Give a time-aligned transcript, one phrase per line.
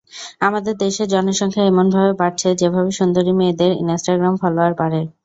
[0.41, 5.01] আমাদের দেশের জনসংখ্যা এমন ভাবে বাড়ছে, যেভাবে সুন্দরী মেয়েদের ইন্সটাগ্রাম ফলোয়াড় বাড়ে।